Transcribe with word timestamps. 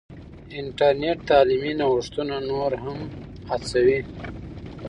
انټرنیټ 0.59 1.17
تعلیمي 1.29 1.73
نوښتونه 1.79 2.35
نور 2.49 2.71
هم 2.83 2.99
هڅوي. 3.49 3.99